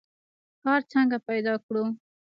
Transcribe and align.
کار 0.63 0.81
څنګه 0.91 1.17
پیدا 1.27 1.53
کړو؟ 1.65 1.83